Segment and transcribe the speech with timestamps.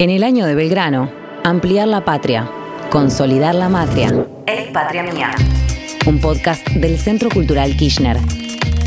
[0.00, 1.10] En el año de Belgrano,
[1.42, 2.48] ampliar la patria,
[2.88, 4.28] consolidar la matria.
[4.46, 5.32] Es Patria Mía.
[6.06, 8.16] Un podcast del Centro Cultural Kirchner.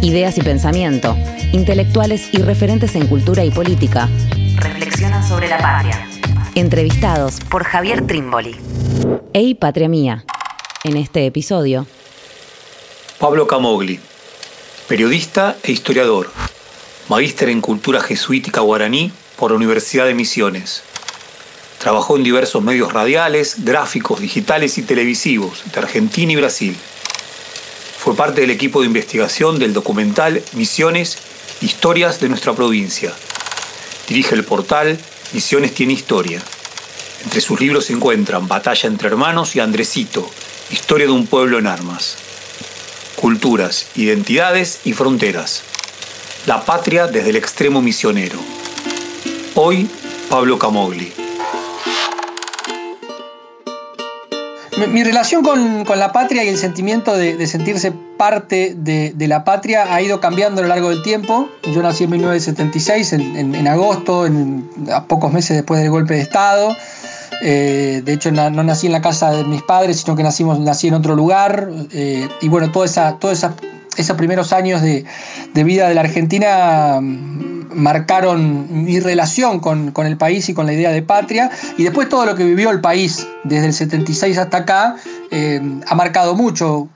[0.02, 1.18] Ideas y pensamiento,
[1.52, 4.08] intelectuales y referentes en cultura y política.
[4.55, 6.08] Reflexionan sobre la patria.
[6.55, 8.55] Entrevistados por Javier Trimboli.
[9.34, 10.23] Ey Patria Mía.
[10.86, 11.88] En este episodio.
[13.20, 14.00] Pablo Camogli,
[14.88, 16.32] periodista e historiador,
[17.09, 20.84] magíster en cultura jesuítica guaraní por la Universidad de Misiones.
[21.82, 26.77] Trabajó en diversos medios radiales, gráficos, digitales y televisivos de Argentina y Brasil.
[27.98, 31.17] Fue parte del equipo de investigación del documental Misiones,
[31.59, 33.12] Historias de nuestra provincia.
[34.07, 34.99] Dirige el portal
[35.34, 36.40] Misiones tiene historia.
[37.23, 40.29] Entre sus libros se encuentran Batalla entre hermanos y Andresito,
[40.70, 42.16] Historia de un pueblo en armas.
[43.16, 45.63] Culturas, identidades y fronteras.
[46.45, 48.38] La patria desde el extremo misionero.
[49.55, 49.90] Hoy,
[50.29, 51.30] Pablo Camogli.
[54.87, 60.01] Mi, relación con, la patria y el sentimiento de, sentirse parte de, la patria ha
[60.01, 61.49] ido cambiando a lo largo del tiempo.
[61.74, 64.28] Yo nací en 1976, en, agosto,
[64.91, 66.75] a pocos meses después del golpe de Estado.
[67.44, 70.88] Eh, de hecho, no, nací en la casa de mis padres, sino que nacimos, nací
[70.88, 71.69] en otro lugar.
[71.91, 73.56] Eh, y bueno, toda esa, toda esa,
[73.97, 75.06] esos primeros años de,
[75.53, 77.00] de vida de la Argentina
[77.75, 81.50] marcaron mi relación con, el país y con la idea de patria.
[81.78, 84.95] Y después todo lo que vivió el país desde el 76 hasta acá
[85.34, 86.90] eh, ha marcado mucho.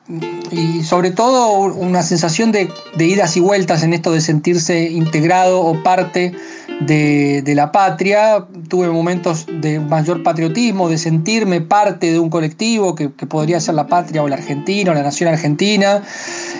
[0.51, 2.69] Y sobre todo una sensación de,
[2.99, 6.33] idas y vueltas en esto de sentirse integrado o parte
[6.81, 8.45] de, la patria.
[8.67, 13.87] Tuve momentos de mayor patriotismo, de sentirme parte de un colectivo que, podría ser la
[13.87, 16.03] patria o la Argentina o la nación argentina.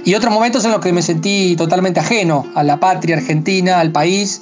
[0.06, 3.92] Y otros momentos en los que me sentí totalmente ajeno a la patria argentina, al
[3.92, 4.42] país.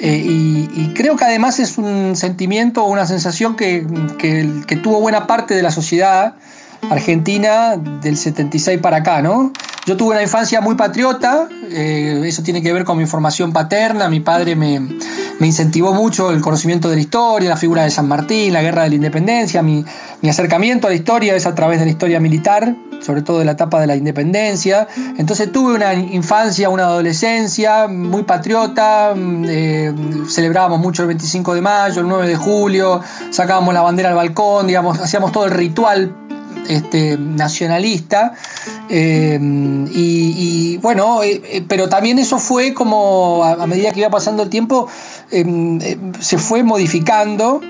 [0.00, 3.86] Eh, y, creo que además es un sentimiento una sensación que,
[4.82, 6.34] tuvo buena parte de la sociedad
[6.90, 9.52] argentina del 76 para acá, ¿no?
[9.84, 14.08] Yo tuve una infancia muy patriota, eh, eso tiene que ver con mi formación paterna,
[14.08, 14.80] mi padre me,
[15.40, 18.90] incentivó mucho el conocimiento de la historia, la figura de San Martín, la guerra de
[18.90, 19.84] la independencia, mi,
[20.28, 23.52] acercamiento a la historia es a través de la historia militar, sobre todo de la
[23.52, 24.86] etapa de la independencia.
[25.18, 29.94] Entonces tuve una infancia, una adolescencia muy patriota, mm, eh,
[30.28, 33.00] celebrábamos mucho el 25 de mayo, el 9 de julio,
[33.30, 36.21] sacábamos la bandera al balcón, digamos, hacíamos todo el ritual
[36.68, 38.34] este, nacionalista.
[38.88, 39.38] Eh,
[39.94, 44.50] y, bueno, eh, eh, pero también eso fue como a, medida que iba pasando el
[44.50, 44.88] tiempo,
[45.30, 47.60] se fue modificando.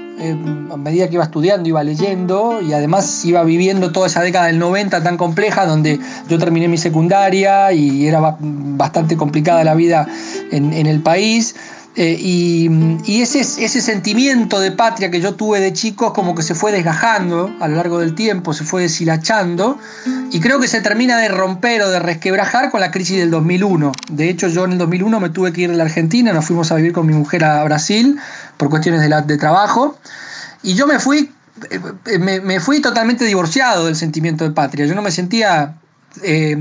[0.73, 4.59] a medida que iba estudiando, iba leyendo y además iba viviendo toda esa década del
[4.59, 5.99] 90 tan compleja, donde
[6.29, 10.07] yo terminé mi secundaria y era bastante complicada la vida
[10.51, 11.55] en el país.
[11.95, 16.55] Eh, y, ese, ese sentimiento de patria que yo tuve de chico como que se
[16.55, 19.79] fue desgajando a lo largo del tiempo, se fue deshilachando
[20.31, 23.93] y creo que se termina de romper o de resquebrajar con la crisis del 2001.
[24.11, 26.73] De hecho yo en el 2001 me tuve que ir de la Argentina, nos fuimos
[26.73, 28.19] a vivir con mi mujer a Brasil
[28.57, 29.99] por cuestiones de, de trabajo
[30.63, 31.31] y yo me fui,
[32.07, 34.87] eh, me, fui totalmente divorciado del sentimiento de patria.
[34.87, 35.75] Yo no me sentía
[36.23, 36.57] eh,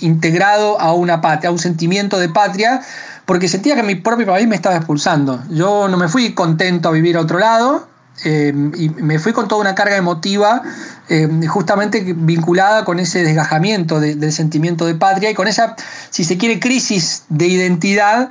[0.00, 2.80] integrado a una patria, a un sentimiento de patria
[3.30, 5.40] porque sentía que mi propio país me estaba expulsando.
[5.50, 7.86] Yo no me fui contento a vivir a otro lado,
[8.24, 10.62] eh, y me fui con toda una carga emotiva
[11.08, 15.76] eh, justamente vinculada con ese desgajamiento del sentimiento de patria y con esa,
[16.10, 18.30] si se quiere, crisis de identidad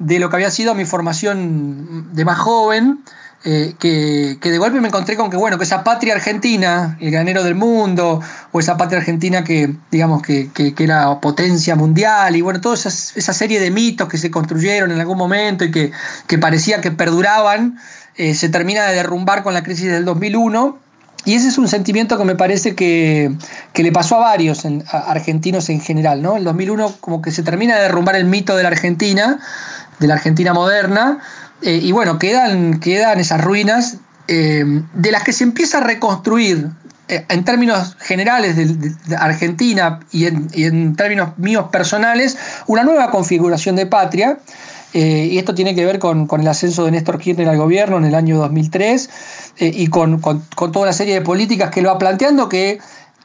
[0.00, 3.04] de lo que había sido mi formación de más joven
[3.42, 7.42] eh, que, de golpe me encontré con que, bueno, que esa patria argentina, el granero
[7.42, 8.20] del mundo,
[8.52, 12.90] o esa patria argentina que, digamos, que, era potencia mundial, y bueno, toda esa,
[13.32, 15.92] serie de mitos que se construyeron en algún momento y que,
[16.38, 17.78] parecía que perduraban,
[18.16, 20.78] eh, se termina de derrumbar con la crisis del 2001.
[21.24, 23.32] Y ese es un sentimiento que me parece que,
[23.74, 26.36] le pasó a varios argentinos en general, ¿no?
[26.36, 29.38] El 2001 como que se termina de derrumbar el mito de la Argentina,
[29.98, 31.20] de la Argentina moderna,
[31.62, 33.98] eh, y bueno, quedan, quedan esas ruinas
[34.28, 36.68] eh, de las que se empieza a reconstruir
[37.08, 43.86] eh, en términos generales de, Argentina y en, términos míos personales, una nueva configuración de
[43.86, 44.38] patria.
[44.92, 48.14] y esto tiene que ver con, el ascenso de Néstor Kirchner al gobierno en el
[48.14, 49.10] año 2003
[49.58, 52.80] y con, toda una serie de políticas que lo va planteando que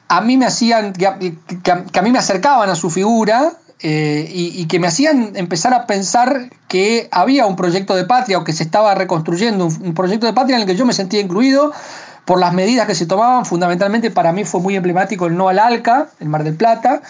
[0.07, 4.79] a mí me hacían, que a mí me acercaban a su figura, eh, y, que
[4.79, 8.95] me hacían empezar a pensar que había un proyecto de patria o que se estaba
[8.95, 11.73] reconstruyendo un, proyecto de patria en el que yo me sentía incluido,
[12.23, 13.45] por las medidas que se tomaban.
[13.45, 17.01] Fundamentalmente para mí fue muy emblemático el no al ALCA, en Mar del Plata.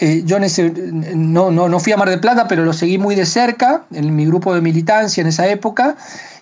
[0.00, 3.24] Eh, yo no, no, no fui a Mar del Plata, pero lo seguí muy de
[3.24, 5.96] cerca en mi grupo de militancia en esa época.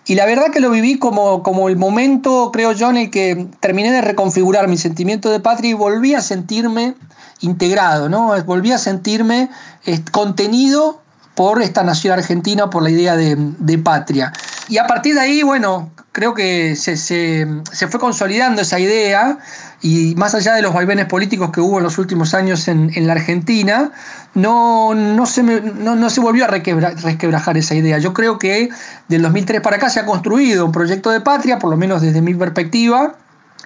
[0.06, 3.46] Y la verdad que lo viví como, como el momento, creo yo, en el que
[3.60, 6.94] terminé de reconfigurar mi sentimiento de patria y volví a sentirme
[7.40, 8.34] integrado, ¿no?
[8.44, 9.50] Volví a sentirme
[9.84, 11.02] eh, contenido
[11.34, 14.32] por esta nación argentina, por la idea de, patria.
[14.68, 19.38] Y a partir de ahí, bueno, creo que se, se, se, fue consolidando esa idea
[19.82, 23.06] y más allá de los vaivenes políticos que hubo en los últimos años en, en
[23.06, 23.92] la Argentina,
[24.34, 27.98] no, no, se no, no, se volvió a resquebrajar esa idea.
[27.98, 28.70] Yo creo que
[29.08, 32.22] del 2003 para acá se ha construido un proyecto de patria, por lo menos desde
[32.22, 33.14] mi perspectiva,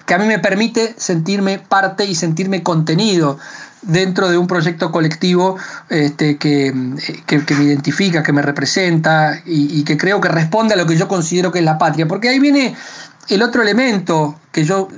[0.05, 3.37] que a mí me permite sentirme parte y sentirme contenido
[3.81, 5.57] dentro de un proyecto colectivo
[5.89, 6.73] este, que,
[7.25, 10.95] que, me identifica, que me representa y, y, que creo que responde a lo que
[10.95, 12.07] yo considero que es la patria.
[12.07, 12.75] Porque ahí viene
[13.29, 14.89] el otro elemento que yo,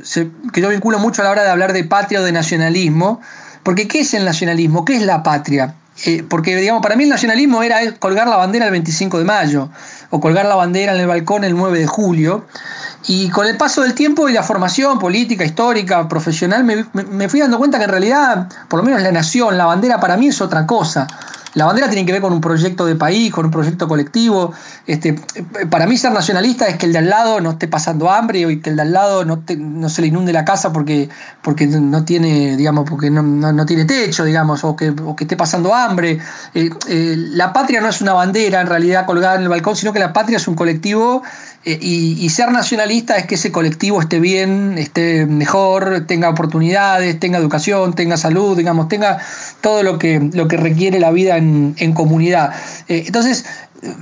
[0.51, 3.21] que yo vinculo mucho a la hora de hablar de patria o de nacionalismo,
[3.63, 4.83] porque ¿qué es el nacionalismo?
[4.85, 5.75] ¿Qué es la patria?
[6.05, 9.69] Eh, porque, digamos, para mí el nacionalismo era colgar la bandera el 25 de mayo
[10.09, 12.45] o colgar la bandera en el balcón el 9 de julio.
[13.05, 17.41] Y con el paso del tiempo y la formación política, histórica, profesional, me, me fui
[17.41, 20.41] dando cuenta que en realidad, por lo menos la nación, la bandera para mí es
[20.41, 21.07] otra cosa.
[21.55, 24.53] La bandera tiene que ver con un proyecto de país, con un proyecto colectivo.
[24.87, 25.13] Este,
[25.69, 28.59] para mí ser nacionalista es que el de al lado no esté pasando hambre y
[28.59, 31.09] que el de al lado no, no se le inunde la casa porque,
[31.41, 35.37] porque no tiene, digamos, porque no, no, tiene techo, digamos, o que, o que esté
[35.37, 36.19] pasando hambre.
[36.55, 39.93] Eh, eh, la patria no es una bandera en realidad colgada en el balcón, sino
[39.93, 41.21] que la patria es un colectivo
[41.65, 47.37] eh, y, ser nacionalista es que ese colectivo esté bien, esté mejor, tenga oportunidades, tenga
[47.37, 49.19] educación, tenga salud, digamos, tenga
[49.61, 52.53] todo lo que, lo que requiere la vida en, comunidad.
[52.89, 53.45] Eh, entonces,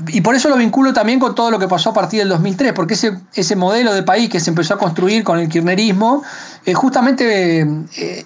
[0.09, 2.73] y por eso lo vinculo también con todo lo que pasó a partir del 2003,
[2.73, 6.23] porque ese, ese modelo de país que se empezó a construir con el kirchnerismo,
[6.65, 7.67] eh, justamente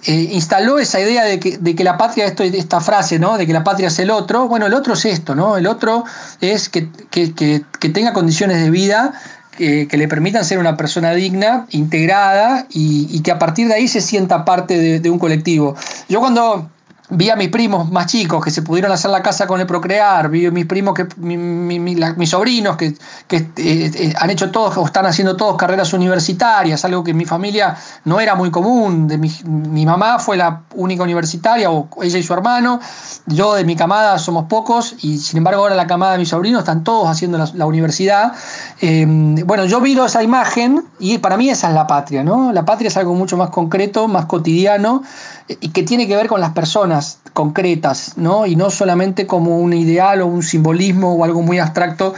[0.06, 3.38] instaló esa idea de que, de que la patria, esto, esta frase, ¿no?
[3.38, 5.56] de que la patria es el otro, bueno, el otro es esto, ¿no?
[5.56, 6.04] El otro
[6.40, 9.14] es que, que, que tenga condiciones de vida
[9.56, 14.00] que, le permitan ser una persona digna, integrada y, que a partir de ahí se
[14.00, 15.74] sienta parte de, de un colectivo.
[16.08, 16.70] Yo cuando
[17.10, 20.28] vi a mis primos más chicos que se pudieron hacer la casa con el procrear,
[20.28, 25.06] vi a mis primos, que, mis sobrinos que, eh, eh, han hecho todos o están
[25.06, 29.06] haciendo todos carreras universitarias, algo que en mi familia no era muy común.
[29.06, 32.80] De mi, mi, mamá fue la única universitaria, o ella y su hermano.
[33.26, 36.60] Yo de mi camada somos pocos, y sin embargo ahora la camada de mis sobrinos
[36.60, 38.32] están todos haciendo la, universidad.
[38.80, 39.04] Eh,
[39.44, 42.52] bueno, yo vi esa imagen y para mí esa es la patria, ¿no?
[42.52, 45.02] La patria es algo mucho más concreto, más cotidiano
[45.48, 48.46] y que tiene que ver con las personas concretas, ¿no?
[48.46, 52.14] Y no solamente como un ideal o un simbolismo o algo muy abstracto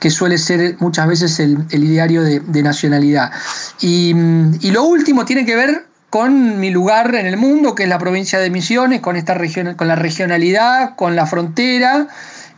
[0.00, 3.30] que suele ser muchas veces el, ideario de, nacionalidad.
[3.80, 4.14] Y,
[4.70, 8.40] lo último tiene que ver con mi lugar en el mundo, que es la provincia
[8.40, 12.08] de Misiones, con, esta región, con la regionalidad, con la frontera.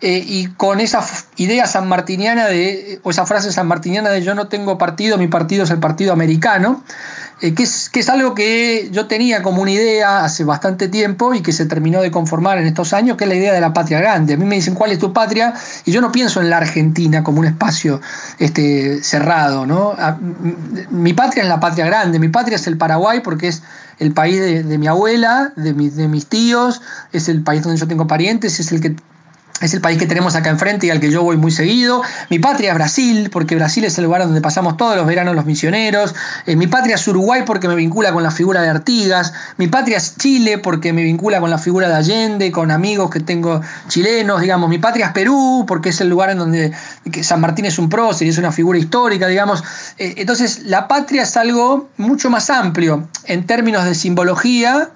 [0.00, 1.02] Eh, y con esa
[1.36, 5.70] idea sanmartiniana de, o esa frase sanmartiniana de yo no tengo partido, mi partido es
[5.70, 6.82] el partido americano,
[7.44, 11.52] eh, que, es, algo que yo tenía como una idea hace bastante tiempo y que
[11.52, 14.32] se terminó de conformar en estos años, que es la idea de la patria grande.
[14.32, 15.52] A mí me dicen cuál es tu patria
[15.84, 18.00] y yo no pienso en la Argentina como un espacio
[18.38, 19.66] este, cerrado.
[19.66, 19.94] ¿no?
[20.88, 23.62] mi patria es la patria grande, mi patria es el Paraguay porque es
[23.98, 26.80] el país de, mi abuela, de, de mis tíos,
[27.12, 28.96] es el país donde yo tengo parientes, es el que
[29.60, 32.02] es el país que tenemos acá enfrente y al que yo voy muy seguido.
[32.28, 35.46] Mi patria es Brasil, porque Brasil es el lugar donde pasamos todos los veranos los
[35.46, 36.14] misioneros.
[36.46, 39.32] Eh, mi patria es Uruguay porque me vincula con la figura de Artigas.
[39.56, 43.20] Mi patria es Chile porque me vincula con la figura de Allende, con amigos que
[43.20, 44.68] tengo chilenos, digamos.
[44.68, 46.72] Mi patria es Perú porque es el lugar en donde
[47.22, 49.62] San Martín es un prócer y es una figura histórica, digamos.
[49.98, 54.90] Eh, entonces, la patria es algo mucho más amplio en términos de simbología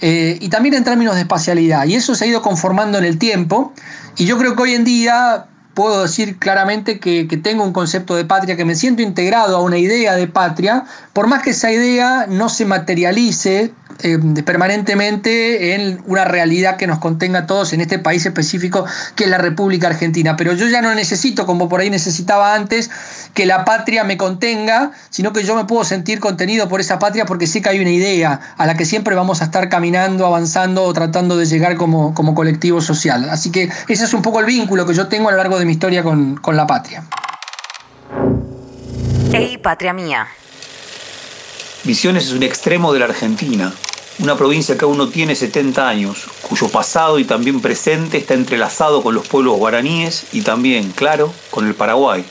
[0.00, 1.86] eh, y también en términos de espacialidad.
[1.86, 3.72] Y eso se ha ido conformando en el tiempo.
[4.16, 8.24] Y yo creo que hoy en día puedo decir claramente que, tengo un concepto de
[8.24, 12.26] patria, que me siento integrado a una idea de patria, por más que esa idea
[12.28, 17.98] no se materialice eh, permanentemente en una realidad que nos contenga a todos en este
[18.00, 20.36] país específico que es la República Argentina.
[20.36, 22.90] Pero yo ya no necesito, como por ahí necesitaba antes,
[23.34, 27.24] que la patria me contenga, sino que yo me puedo sentir contenido por esa patria
[27.24, 30.82] porque sé que hay una idea a la que siempre vamos a estar caminando, avanzando
[30.82, 33.28] o tratando de llegar como, como colectivo social.
[33.30, 35.63] Así que ese es un poco el vínculo que yo tengo a lo largo de
[35.64, 37.04] mi historia con, con la patria.
[39.32, 40.28] Hey, patria mía.
[41.84, 43.72] Misiones es un extremo de la Argentina,
[44.20, 49.02] una provincia que aún no tiene 70 años, cuyo pasado y también presente está entrelazado
[49.02, 52.24] con los pueblos guaraníes y también, claro, con el Paraguay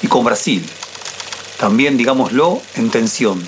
[0.00, 0.64] y con Brasil.
[1.58, 3.46] También, digámoslo, en tensión.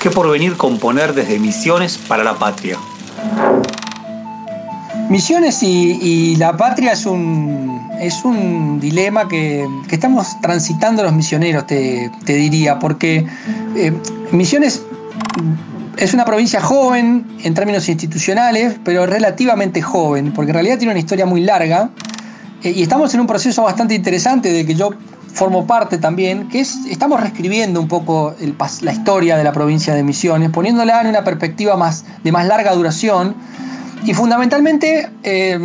[0.00, 2.78] ¿Qué porvenir componer desde Misiones para la Patria?
[5.12, 12.10] Misiones y, la patria es un, es un dilema que, estamos transitando los misioneros, te,
[12.24, 13.26] diría, porque
[13.76, 13.92] eh,
[14.30, 14.82] Misiones
[15.98, 21.00] es una provincia joven en términos institucionales, pero relativamente joven, porque en realidad tiene una
[21.00, 21.90] historia muy larga.
[22.62, 24.94] Eh, y estamos en un proceso bastante interesante de que yo
[25.30, 28.34] formo parte también, que es, estamos reescribiendo un poco
[28.80, 32.72] la historia de la provincia de Misiones, poniéndola en una perspectiva más, de más larga
[32.74, 33.34] duración
[34.04, 35.58] y fundamentalmente eh,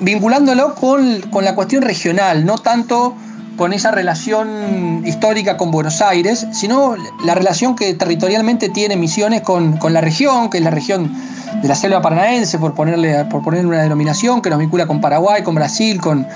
[0.00, 3.16] vinculándolo con, con, la cuestión regional, no tanto
[3.56, 9.76] con esa relación histórica con Buenos Aires, sino la relación que territorialmente tiene Misiones con,
[9.76, 11.12] con la región, que es la región
[11.60, 15.42] de la selva paranaense, por ponerle, por ponerle una denominación que nos vincula con Paraguay,
[15.42, 16.26] con Brasil, con,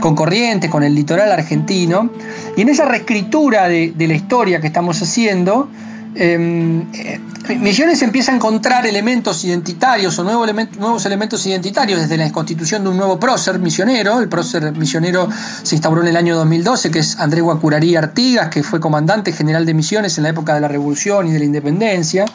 [0.00, 2.10] con Corrientes, con el litoral argentino.
[2.56, 5.68] Y en esa reescritura de, de la historia que estamos haciendo,
[6.14, 12.90] eh, Misiones empieza a encontrar elementos identitarios o nuevos, elementos, identitarios desde la constitución de
[12.90, 14.20] un nuevo prócer misionero.
[14.20, 15.28] El prócer misionero
[15.62, 19.66] se instauró en el año 2012, que es Andrés Guacurarí Artigas, que fue comandante general
[19.66, 22.26] de misiones en la época de la Revolución y de la Independencia.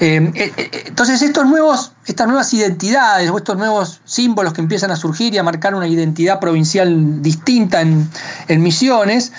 [0.00, 4.90] Em, eh, eh, entonces, estos nuevos, estas nuevas identidades o estos nuevos símbolos que empiezan
[4.90, 8.08] a surgir y a marcar una identidad provincial distinta en,
[8.48, 9.32] en Misiones,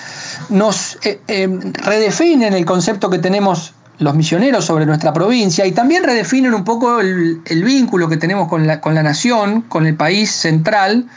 [0.50, 6.53] nos em, redefinen el concepto que tenemos los misioneros sobre nuestra provincia y también redefinen
[6.53, 11.08] un poco el, vínculo que tenemos con la, con la, nación, con el país central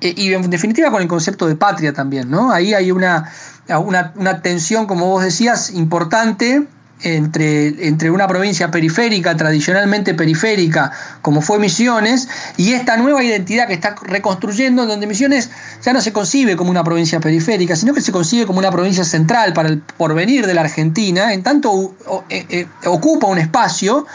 [0.00, 2.30] eh, y en definitiva con el concepto de patria también.
[2.30, 2.50] ¿no?
[2.50, 3.30] Ahí hay una,
[3.68, 6.66] una, una tensión, como vos decías, importante
[7.02, 10.92] entre, entre una provincia periférica, tradicionalmente periférica,
[11.22, 15.50] como fue Misiones, y esta nueva identidad que está reconstruyendo, donde Misiones
[15.82, 19.04] ya no se concibe como una provincia periférica, sino que se concibe como una provincia
[19.04, 21.94] central para el porvenir de la Argentina, en tanto
[22.28, 24.06] eh, eh, ocupa un espacio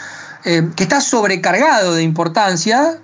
[0.44, 3.00] eh, que está sobrecargado de importancia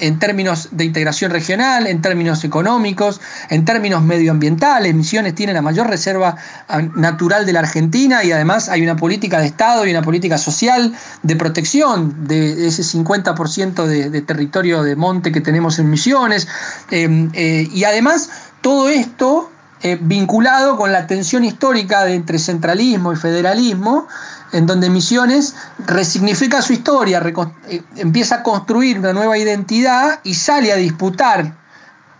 [0.00, 4.94] en términos de integración regional, en términos económicos, en términos medioambientales.
[4.94, 6.36] Misiones tiene la mayor reserva
[6.68, 10.38] ah, natural de la Argentina y además hay una política de Estado y una política
[10.38, 10.92] social
[11.22, 16.48] de protección de ese 50% de, territorio de monte que tenemos en Misiones.
[16.90, 18.30] Em, eh, y además
[18.60, 19.50] todo esto
[19.82, 24.06] eh, vinculado con la tensión histórica entre centralismo y federalismo
[24.52, 25.54] en donde Misiones
[25.86, 27.22] resignifica su historia,
[27.68, 31.60] eh, empieza a construir una nueva identidad y sale a disputar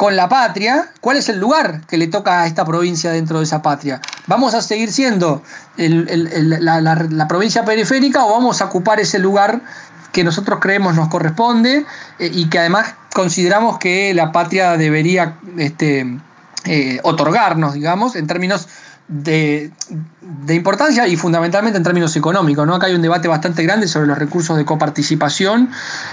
[0.00, 3.44] con la patria cuál es el lugar que le toca a esta provincia dentro de
[3.44, 4.00] esa patria.
[4.26, 5.42] ¿Vamos a seguir siendo
[5.76, 9.60] la, provincia periférica o vamos a ocupar ese lugar
[10.10, 11.84] que nosotros creemos nos corresponde
[12.18, 16.18] eh, y que además consideramos que la patria debería este,
[16.64, 18.68] eh, otorgarnos, digamos, en términos
[19.10, 19.72] de,
[20.48, 22.66] importancia y fundamentalmente en términos económicos.
[22.66, 22.74] ¿no?
[22.74, 25.70] Acá hay un debate bastante grande sobre los recursos de coparticipación.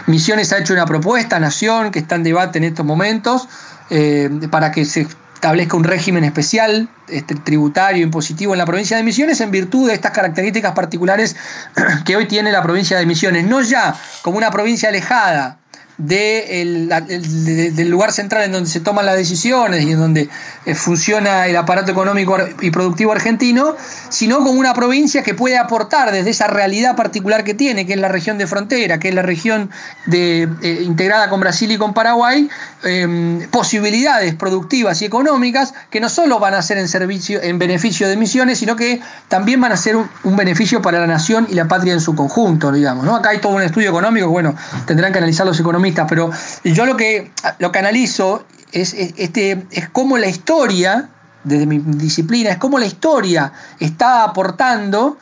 [0.08, 3.48] Misiones ha hecho una propuesta, Nación, que está en debate en estos momentos,
[3.90, 9.04] eh, para que se establezca un régimen especial este, tributario, impositivo en la provincia de
[9.04, 11.36] Misiones en virtud de estas características particulares
[12.06, 13.46] que hoy tiene la provincia de Misiones.
[13.46, 15.60] No ya como una provincia alejada
[15.98, 20.30] de del lugar central en donde se toman las decisiones y en donde
[20.66, 23.76] eh, funciona el aparato económico y productivo argentino,
[24.10, 28.00] sino como una provincia que puede aportar desde esa realidad particular que tiene, que es
[28.00, 29.72] la región de frontera, que es la región
[30.06, 32.48] de, eh, integrada con Brasil y con Paraguay,
[32.84, 38.08] em, posibilidades productivas y económicas que no solo van a ser en servicio, en beneficio
[38.08, 41.68] de Misiones, sino que también van a ser un, beneficio para la nación y la
[41.68, 43.04] patria en su conjunto, digamos.
[43.06, 43.16] ¿no?
[43.16, 44.54] Acá hay todo un estudio económico, bueno,
[44.86, 46.32] tendrán que analizar los economistas pero
[46.64, 51.10] yo lo que, lo que analizo es, este, es cómo la historia,
[51.44, 55.18] desde mi disciplina, es cómo la historia está aportando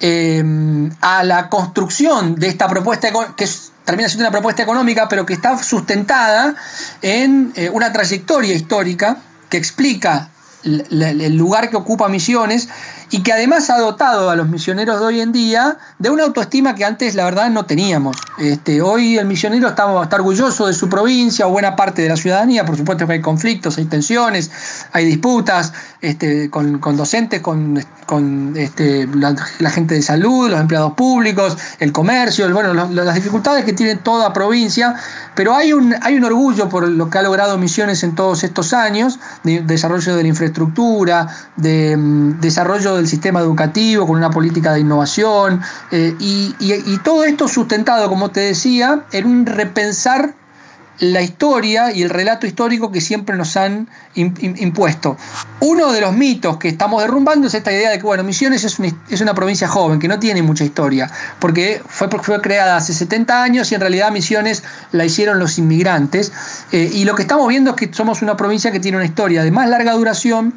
[0.00, 3.48] em, a la construcción de esta propuesta que
[3.84, 6.54] termina siendo una propuesta económica, pero que está sustentada
[7.02, 9.18] en eh, una trayectoria histórica
[9.48, 10.30] que explica
[10.64, 12.68] el lugar que ocupa Misiones
[13.10, 16.74] y que además ha dotado a los misioneros de hoy en día de una autoestima
[16.74, 18.16] que antes la verdad no teníamos.
[18.38, 22.16] Este, hoy el misionero está, está orgulloso de su provincia o buena parte de la
[22.16, 24.50] ciudadanía, por supuesto que hay conflictos, hay tensiones,
[24.92, 31.56] hay disputas este, con, docentes, con, con este, la, gente de salud, los empleados públicos,
[31.78, 34.94] el comercio, bueno, las dificultades que tiene toda provincia,
[35.34, 38.72] pero hay un, hay un orgullo por lo que ha logrado Misiones en todos estos
[38.72, 44.72] años, de desarrollo de la infraestructura, de mm, desarrollo del sistema educativo, con una política
[44.72, 45.60] de innovación,
[45.90, 50.34] eh, y, todo esto sustentado, como te decía, en un repensar
[50.98, 55.16] la historia y el relato histórico que siempre nos han impuesto.
[55.60, 59.20] Uno de los mitos que estamos derrumbando es esta idea de que, bueno, Misiones es
[59.20, 63.70] una, provincia joven, que no tiene mucha historia, porque fue, fue creada hace 70 años
[63.70, 64.62] y en realidad Misiones
[64.92, 66.32] la hicieron los inmigrantes.
[66.72, 69.44] Eh, y lo que estamos viendo es que somos una provincia que tiene una historia
[69.44, 70.54] de más larga duración,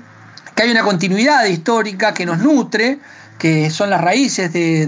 [0.59, 2.99] que hay una continuidad histórica que nos nutre,
[3.39, 4.87] que son las raíces de,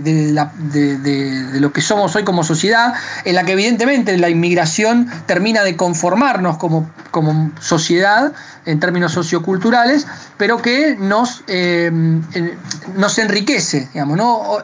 [1.60, 2.93] lo que somos hoy como sociedad,
[3.25, 8.34] en la que evidentemente la inmigración termina de conformarnos como, como sociedad
[8.65, 10.05] en términos socioculturales,
[10.38, 11.89] pero que nos, eh,
[12.96, 13.89] nos enriquece.
[13.93, 14.58] Digamos, ¿no?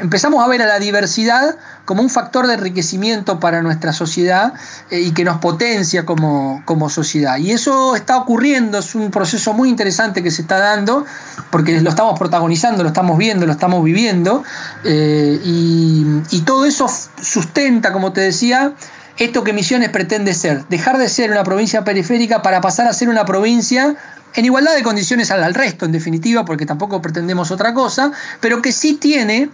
[0.00, 4.52] Empezamos a ver a la diversidad como un factor de enriquecimiento para nuestra sociedad
[4.90, 7.38] eh, y que nos potencia como, como, sociedad.
[7.38, 11.06] Y eso está ocurriendo, es un proceso muy interesante que se está dando,
[11.50, 14.44] porque lo estamos protagonizando, lo estamos viendo, lo estamos viviendo,
[14.84, 16.86] eh, y, todo eso
[17.20, 18.72] sustenta, como te decía,
[19.18, 23.08] esto que Misiones pretende ser, dejar de ser una provincia periférica para pasar a ser
[23.08, 23.96] una provincia
[24.34, 28.72] en igualdad de condiciones al, resto, en definitiva, porque tampoco pretendemos otra cosa, pero que
[28.72, 29.50] sí tiene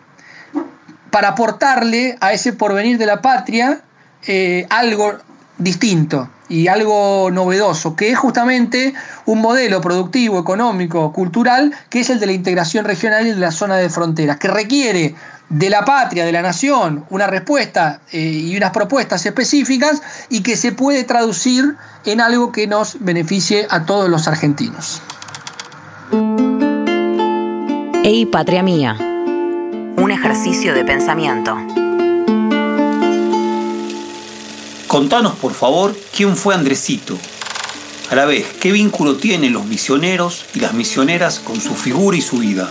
[1.10, 3.80] para aportarle a ese porvenir de la patria
[4.26, 5.18] eh, algo
[5.58, 8.94] distinto y algo novedoso, que es justamente
[9.24, 13.50] un modelo productivo, económico, cultural, que es el de la integración regional y de la
[13.50, 15.14] zona de fronteras, que requiere
[15.48, 20.56] de la patria, de la nación, una respuesta eh, y unas propuestas específicas y que
[20.56, 25.02] se puede traducir en algo que nos beneficie a todos los argentinos.
[28.04, 28.96] Ey, patria mía
[29.96, 31.56] un ejercicio de pensamiento.
[34.94, 37.18] Contanos, por favor, quién fue Andresito.
[38.12, 42.20] A la vez, ¿qué vínculo tienen los misioneros y las misioneras con su figura y
[42.20, 42.70] su vida?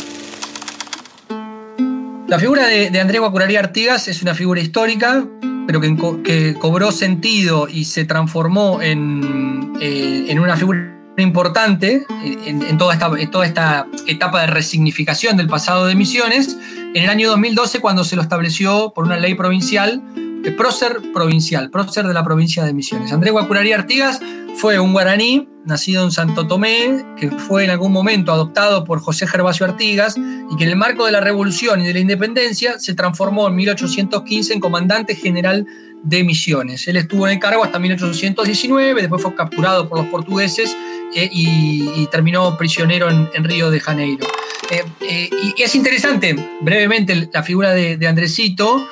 [2.28, 5.28] La figura de, Andrés Guacuraría Artigas es una figura histórica,
[5.68, 12.06] pero que, cobró sentido y se transformó en, eh, en una figura importante
[12.46, 16.58] en, toda esta, en, toda esta, etapa de resignificación del pasado de Misiones,
[16.94, 20.02] en el año 2012 cuando se lo estableció por una ley provincial,
[20.44, 23.14] el prócer provincial, prócer de la provincia de Misiones.
[23.14, 24.20] Andrés Guacurarí Artigas
[24.56, 29.26] fue un guaraní, nacido en Santo Tomé, que fue en algún momento adoptado por José
[29.26, 32.94] Gervasio Artigas y que en el marco de la Revolución y de la Independencia se
[32.94, 35.66] transformó en 1815 en comandante general
[36.04, 36.88] de Misiones.
[36.88, 40.76] Él estuvo en el cargo hasta 1819, después fue capturado por los portugueses
[41.16, 44.28] eh, y, terminó prisionero en, Río de Janeiro.
[44.70, 48.88] Eh, eh, y es interesante, brevemente, la figura de, Andresito,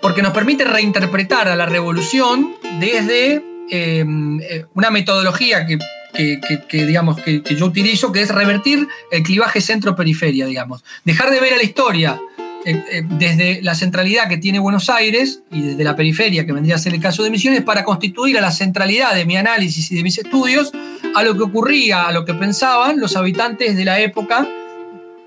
[0.00, 3.42] porque nos permite reinterpretar a la revolución desde
[4.74, 5.78] una metodología que
[6.72, 10.84] digamos, que, yo utilizo, que es revertir el clivaje centro-periferia, digamos.
[11.04, 12.20] Dejar de ver a la historia
[13.18, 16.94] desde la centralidad que tiene Buenos Aires y desde la periferia, que vendría a ser
[16.94, 20.18] el caso de Misiones, para constituir a la centralidad de mi análisis y de mis
[20.18, 20.72] estudios
[21.14, 24.48] a lo que ocurría, a lo que pensaban los habitantes de la época,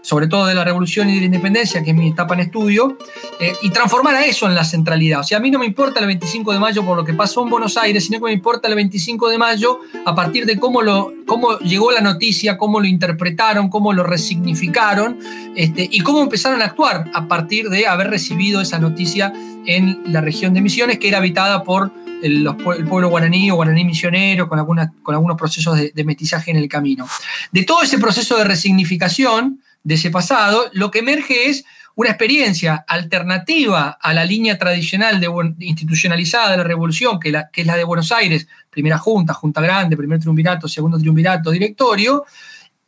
[0.01, 2.97] sobre todo de la Revolución y de la Independencia, que es mi etapa en estudio,
[3.39, 5.19] eh, y transformar a eso en la centralidad.
[5.19, 7.43] O sea, a mí no me importa el 25 de mayo por lo que pasó
[7.43, 10.81] en Buenos Aires, sino que me importa el 25 de mayo a partir de cómo,
[10.81, 15.19] lo, cómo llegó la noticia, cómo lo interpretaron, cómo lo resignificaron
[15.55, 19.33] este, y cómo empezaron a actuar a partir de haber recibido esa noticia
[19.65, 22.47] en la región de Misiones, que era habitada por el,
[22.88, 24.59] pueblo guaraní o guaraní misionero, con,
[25.03, 27.07] con algunos procesos de, mestizaje en el camino.
[27.51, 31.65] De todo ese proceso de resignificación de ese pasado, lo que emerge es
[31.95, 35.27] una experiencia alternativa a la línea tradicional de,
[35.59, 39.97] institucionalizada de la revolución, que, que, es la de Buenos Aires, primera junta, junta grande,
[39.97, 42.25] primer triunvirato, segundo triunvirato, directorio.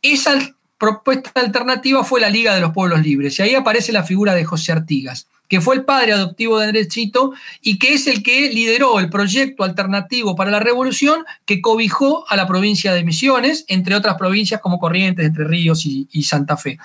[0.00, 0.38] Esa
[0.82, 4.44] propuesta alternativa fue la Liga de los Pueblos Libres, y ahí aparece la figura de
[4.44, 8.48] José Artigas que fue el padre adoptivo de Andrés Chito y que es el que
[8.48, 13.94] lideró el proyecto alternativo para la revolución que cobijó a la provincia de Misiones, entre
[13.94, 16.78] otras provincias como Corrientes, Entre Ríos y, y Santa Fe.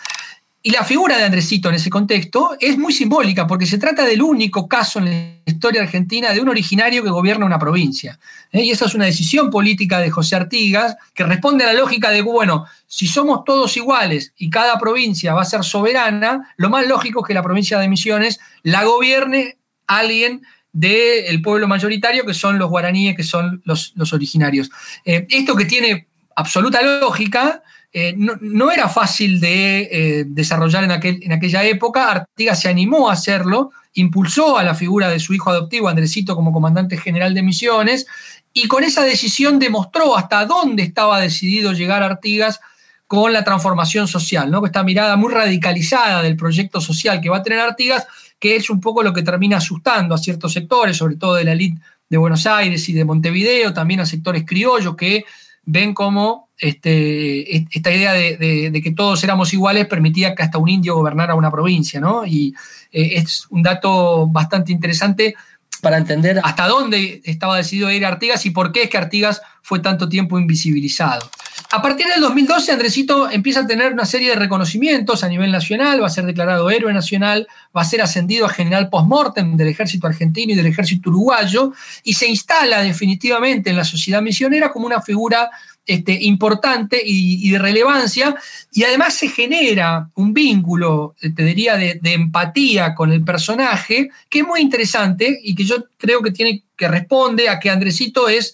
[0.68, 4.22] Y la figura de Andresito en ese contexto es muy simbólica porque se trata del
[4.22, 8.20] único caso en la historia argentina de un originario que gobierna una provincia.
[8.52, 8.66] ¿eh?
[8.66, 12.22] Y esa es una decisión política de José Artigas que responde a la lógica de,
[12.22, 17.22] bueno, si somos todos iguales y cada provincia va a ser soberana, lo más lógico
[17.22, 20.42] es que la provincia de Misiones la gobierne alguien
[20.74, 24.70] del pueblo mayoritario, que son los guaraníes, que son los, originarios.
[25.06, 27.64] Eh, esto que tiene absoluta lógica,
[28.00, 32.12] eh, no, era fácil de eh, desarrollar en, aquel, en aquella época.
[32.12, 36.54] Artigas se animó a hacerlo, impulsó a la figura de su hijo adoptivo, Andresito, como
[36.54, 38.06] comandante general de misiones,
[38.54, 42.60] y con esa decisión demostró hasta dónde estaba decidido llegar Artigas
[43.08, 44.64] con la transformación social, ¿no?
[44.64, 48.06] esta mirada muy radicalizada del proyecto social que va a tener Artigas,
[48.38, 51.54] que es un poco lo que termina asustando a ciertos sectores, sobre todo de la
[51.54, 55.26] élite de Buenos Aires y de Montevideo, también a sectores criollos que
[55.68, 60.96] ven como este, esta idea de, que todos éramos iguales permitía que hasta un indio
[60.96, 62.26] gobernara una provincia, ¿no?
[62.26, 62.56] Y
[62.92, 65.36] eh, es un dato bastante interesante
[65.82, 69.80] para entender hasta dónde estaba decidido ir Artigas y por qué es que Artigas fue
[69.80, 71.30] tanto tiempo invisibilizado.
[71.70, 76.02] A partir del 2012, Andresito empieza a tener una serie de reconocimientos a nivel nacional,
[76.02, 80.08] va a ser declarado héroe nacional, va a ser ascendido a general post-mortem del ejército
[80.08, 85.02] argentino y del ejército uruguayo, y se instala definitivamente en la sociedad misionera como una
[85.02, 85.50] figura
[85.86, 88.34] este, importante y, de relevancia,
[88.72, 94.40] y además se genera un vínculo, eh, te diría, de, empatía con el personaje, que
[94.40, 98.54] es muy interesante y que yo creo que tiene que responde a que Andresito es,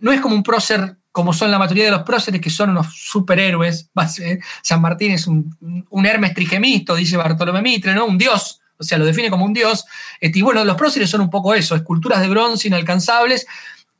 [0.00, 2.88] no es como un prócer como son la mayoría de los próceres, que son unos
[2.92, 3.88] superhéroes.
[4.62, 8.04] San Martín es un, un Hermes trigemisto, dice Bartolomé Mitre, ¿no?
[8.04, 9.84] Un dios, o sea, lo define como un dios.
[10.20, 13.46] Este, y bueno, los próceres son un poco eso, esculturas de bronce inalcanzables,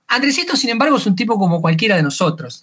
[0.08, 2.62] Andresito, sin embargo, es un tipo como cualquiera de nosotros.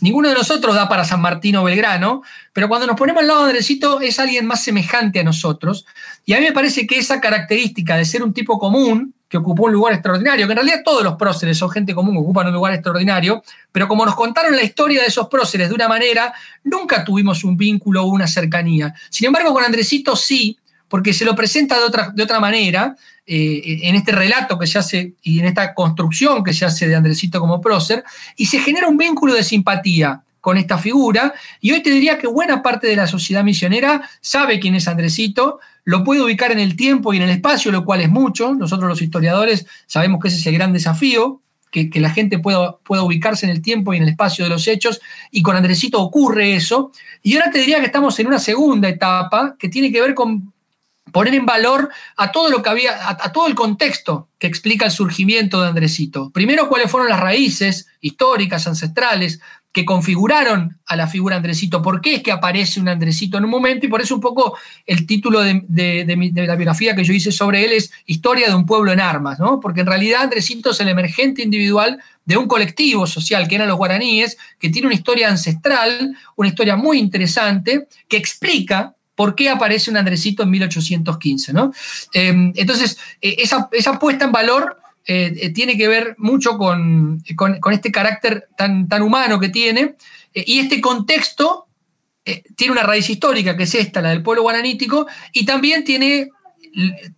[0.00, 3.40] Ninguno de nosotros da para San Martín o Belgrano, pero cuando nos ponemos al lado
[3.44, 5.84] de Andresito es alguien más semejante a nosotros.
[6.24, 9.66] Y a mí me parece que esa característica de ser un tipo común, que ocupó
[9.66, 12.74] un lugar extraordinario, que en realidad todos los próceres son gente común, ocupan un lugar
[12.74, 17.44] extraordinario, pero como nos contaron la historia de esos próceres de una manera, nunca tuvimos
[17.44, 18.92] un vínculo o una cercanía.
[19.08, 23.78] Sin embargo, con Andresito sí, porque se lo presenta de otra, de otra manera, eh,
[23.82, 27.38] en este relato que se hace y en esta construcción que se hace de Andresito
[27.38, 28.02] como prócer,
[28.36, 32.26] y se genera un vínculo de simpatía con esta figura, y hoy te diría que
[32.26, 35.60] buena parte de la sociedad misionera sabe quién es Andresito,
[35.90, 38.88] lo puede ubicar en el tiempo y en el espacio, lo cual es mucho, nosotros
[38.88, 41.40] los historiadores sabemos que ese es el gran desafío,
[41.72, 44.66] que, la gente pueda, pueda, ubicarse en el tiempo y en el espacio de los
[44.68, 45.00] hechos,
[45.30, 46.92] y con Andresito ocurre eso.
[47.22, 50.52] Y ahora te diría que estamos en una segunda etapa que tiene que ver con
[51.12, 54.90] poner en valor a todo lo que había, a, todo el contexto que explica el
[54.90, 56.30] surgimiento de Andresito.
[56.30, 59.40] Primero, cuáles fueron las raíces históricas, ancestrales,
[59.72, 63.50] que configuraron a la figura Andresito, por qué es que aparece un Andresito en un
[63.50, 66.04] momento, y por eso un poco el título de,
[66.46, 69.60] la biografía que yo hice sobre él es Historia de un pueblo en armas, ¿no?
[69.60, 73.76] Porque en realidad Andresito es el emergente individual de un colectivo social que eran los
[73.76, 79.90] guaraníes, que tiene una historia ancestral, una historia muy interesante, que explica ¿Por qué aparece
[79.90, 81.52] un Andresito en 1815?
[81.52, 81.74] ¿no?
[82.14, 87.22] Em, entonces, eh, esa, puesta en valor eh, eh, tiene que ver mucho con,
[87.72, 89.96] este carácter tan, tan, humano que tiene
[90.32, 91.66] y este contexto
[92.54, 96.28] tiene una raíz histórica, que es esta, la del pueblo guaranítico, y también tiene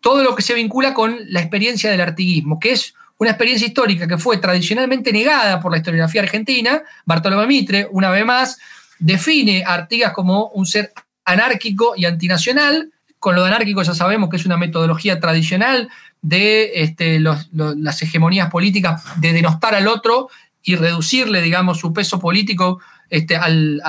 [0.00, 4.08] todo lo que se vincula con la experiencia del artiguismo, que es una experiencia histórica
[4.08, 6.82] que fue tradicionalmente negada por la historiografía argentina.
[7.04, 8.58] Bartolomé Mitre, una vez más,
[8.98, 10.92] define a Artigas como un ser
[11.24, 12.90] anárquico y antinacional.
[13.20, 15.88] Con lo anárquico ya sabemos que es una metodología tradicional
[16.22, 20.28] de este, las hegemonías políticas de denostar al otro
[20.62, 22.80] y reducirle, digamos, su peso político
[23.10, 23.82] este, al,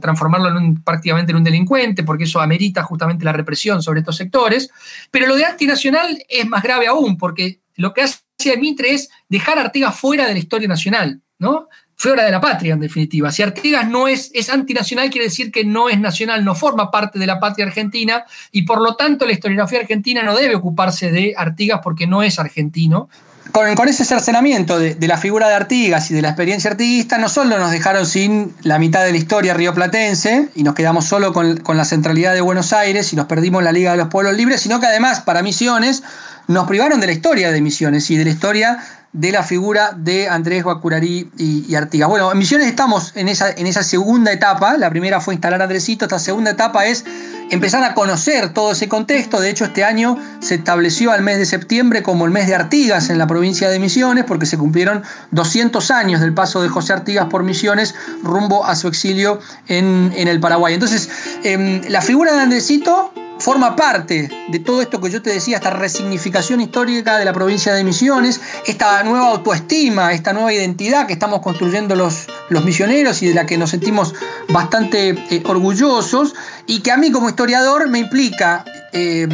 [0.00, 0.50] transformarlo
[0.84, 4.70] prácticamente en un delincuente, porque eso amerita justamente la represión sobre estos sectores.
[5.10, 8.20] Pero lo de antinacional es más grave aún, porque lo que hace
[8.58, 11.68] Mitre es dejar a Artigas fuera de la historia nacional, ¿no?
[12.00, 13.30] Fuera de la patria, en definitiva.
[13.30, 17.18] Si Artigas no es, es antinacional, quiere decir que no es nacional, no forma parte
[17.18, 21.34] de la patria argentina, y por lo tanto la historiografía argentina no debe ocuparse de
[21.36, 23.10] Artigas porque no es argentino.
[23.52, 27.58] Con, ese cercenamiento de, la figura de Artigas y de la experiencia artiguista, no solo
[27.58, 31.84] nos dejaron sin la mitad de la historia rioplatense y nos quedamos solo con, la
[31.84, 34.86] centralidad de Buenos Aires y nos perdimos la Liga de los Pueblos Libres, sino que
[34.86, 36.04] además para Misiones
[36.46, 38.78] nos privaron de la historia de Misiones y de la historia
[39.12, 42.08] de la figura de Andrés Guacurarí y, Artigas.
[42.08, 44.76] Bueno, en Misiones estamos en esa, en esa segunda etapa.
[44.76, 47.04] La primera fue instalar a Andresito, esta segunda etapa es
[47.50, 49.40] empezar a conocer todo ese contexto.
[49.40, 53.10] De hecho, este año se estableció al mes de septiembre como el mes de Artigas
[53.10, 57.26] en la provincia de Misiones, porque se cumplieron 200 años del paso de José Artigas
[57.26, 59.38] por Misiones rumbo a su exilio
[59.68, 60.74] en, el Paraguay.
[60.74, 61.08] Entonces,
[61.44, 65.70] em, la figura de Andresito forma parte de todo esto que yo te decía, esta
[65.70, 71.40] resignificación histórica de la provincia de Misiones, esta nueva autoestima, esta nueva identidad que estamos
[71.40, 74.12] construyendo los, los misioneros y de la que nos sentimos
[74.48, 76.34] bastante eh, orgullosos
[76.66, 79.26] y que a mí como historiador me implica eh,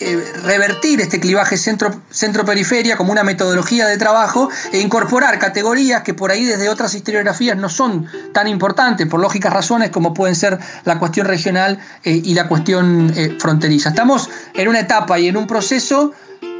[0.00, 6.30] eh, revertir este clivaje centro-periferia como una metodología de trabajo e incorporar categorías que por
[6.30, 10.98] ahí desde otras historiografías no son tan importantes por lógicas razones como pueden ser la
[10.98, 13.90] cuestión regional y la cuestión fronteriza.
[13.90, 16.12] Estamos en una etapa y en un proceso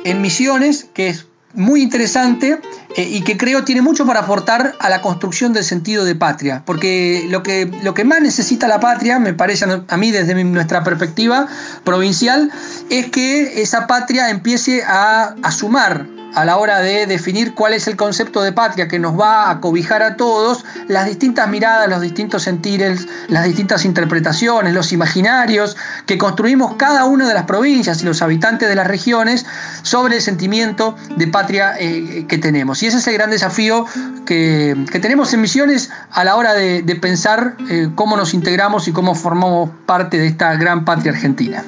[0.05, 2.61] en misiones que es muy interesante
[2.97, 6.63] eh, y que creo tiene mucho para aportar a la construcción del sentido de patria,
[6.65, 10.85] porque lo que, lo que más necesita la patria, me parece a mí desde nuestra
[10.85, 11.47] perspectiva
[11.85, 12.51] provincial,
[12.91, 17.87] es que esa patria empiece a, a sumar a la hora de definir cuál es
[17.87, 22.01] el concepto de patria que nos va a cobijar a todos, las distintas miradas, los
[22.01, 28.07] distintos sentires, las distintas interpretaciones, los imaginarios que construimos cada una de las provincias y
[28.07, 29.47] los habitantes de las regiones
[29.83, 32.83] sobre el sentimiento de patria eh, que tenemos.
[32.83, 33.87] Y ese es el gran desafío
[34.27, 39.15] que, tenemos en Misiones a la hora de, pensar eh, cómo nos integramos y cómo
[39.15, 41.63] formamos parte de esta gran patria argentina.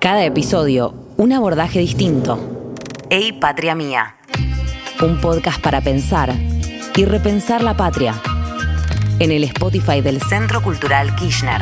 [0.00, 2.72] Cada episodio, un abordaje distinto.
[3.10, 4.16] Ey, Patria Mía.
[5.02, 6.32] Un podcast para pensar
[6.96, 8.14] y repensar la patria.
[9.18, 11.60] En el Spotify del Centro Cultural Kirchner.